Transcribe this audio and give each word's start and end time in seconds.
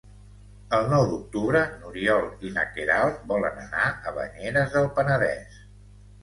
El 0.75 0.85
nou 0.93 1.03
d'octubre 1.09 1.59
n'Oriol 1.73 2.25
i 2.49 2.51
na 2.55 2.63
Queralt 2.77 3.21
volen 3.33 3.61
anar 3.67 3.85
a 3.91 4.15
Banyeres 4.17 4.75
del 4.79 4.91
Penedès. 4.99 5.63